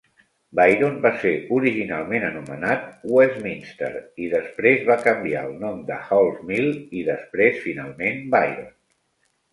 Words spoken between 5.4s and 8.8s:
el nom de Hall's Mill, i després finalment Byron.